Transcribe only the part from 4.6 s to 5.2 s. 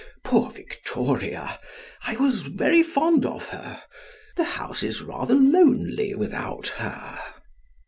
is